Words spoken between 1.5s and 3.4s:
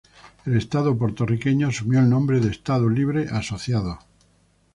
asumió el nombre de Estado Libre